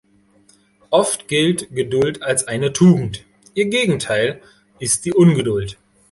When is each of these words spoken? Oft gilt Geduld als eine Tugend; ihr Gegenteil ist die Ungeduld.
Oft 0.89 1.27
gilt 1.27 1.75
Geduld 1.75 2.23
als 2.23 2.47
eine 2.47 2.73
Tugend; 2.73 3.23
ihr 3.53 3.65
Gegenteil 3.69 4.41
ist 4.79 5.05
die 5.05 5.13
Ungeduld. 5.13 5.77